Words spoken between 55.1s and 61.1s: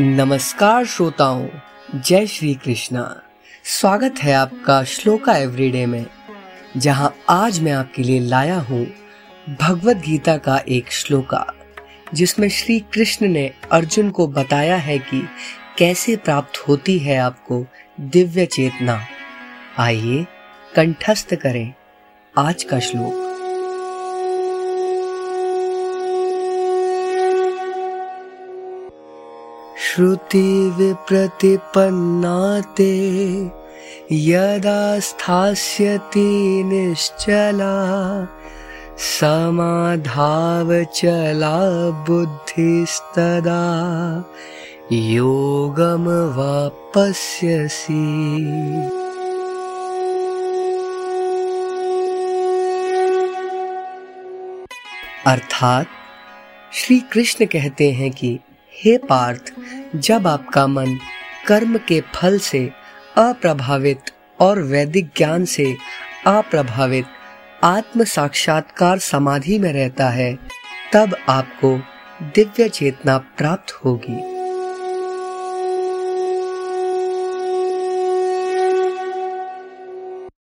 अर्थात श्री कृष्ण कहते हैं कि, हे पार्थ जब आपका मन